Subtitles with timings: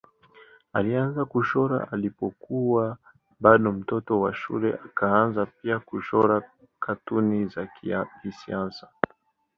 [0.73, 2.97] Alianza kuchora alipokuwa
[3.39, 6.41] bado mtoto wa shule akaanza pia kuchora
[6.79, 7.67] katuni za
[8.21, 8.89] kisiasa.